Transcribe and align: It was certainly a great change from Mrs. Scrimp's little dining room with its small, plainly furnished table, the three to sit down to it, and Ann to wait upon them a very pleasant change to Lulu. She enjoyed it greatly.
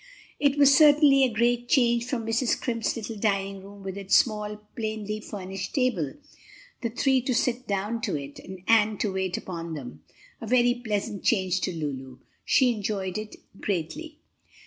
It 0.39 0.57
was 0.57 0.75
certainly 0.75 1.23
a 1.23 1.29
great 1.29 1.67
change 1.69 2.05
from 2.07 2.25
Mrs. 2.25 2.47
Scrimp's 2.57 2.95
little 2.95 3.17
dining 3.17 3.61
room 3.61 3.83
with 3.83 3.97
its 3.99 4.15
small, 4.17 4.57
plainly 4.75 5.19
furnished 5.19 5.75
table, 5.75 6.15
the 6.81 6.89
three 6.89 7.21
to 7.21 7.35
sit 7.35 7.67
down 7.67 8.01
to 8.01 8.15
it, 8.15 8.39
and 8.39 8.63
Ann 8.67 8.97
to 8.97 9.13
wait 9.13 9.37
upon 9.37 9.75
them 9.75 10.03
a 10.41 10.47
very 10.47 10.73
pleasant 10.73 11.23
change 11.23 11.61
to 11.61 11.71
Lulu. 11.71 12.17
She 12.43 12.73
enjoyed 12.73 13.19
it 13.19 13.35
greatly. 13.61 14.17